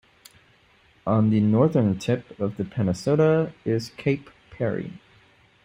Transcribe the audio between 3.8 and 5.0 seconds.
Cape Parry.